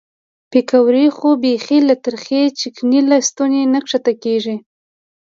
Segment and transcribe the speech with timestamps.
[0.51, 4.55] پیکورې خو بیخي له ترخې چکنۍ له ستوني نه ښکته کېږي.